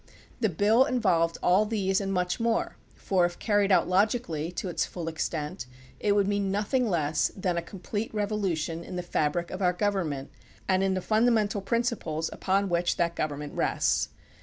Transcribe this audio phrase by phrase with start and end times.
[0.39, 4.83] The bill involved all these and much more, for if carried out logically to its
[4.83, 5.67] full ex tent,
[5.99, 10.31] it would mean nothing less than a complete revolution in the fabric of our government
[10.67, 14.09] and in the fundamental principles upon which that government rests.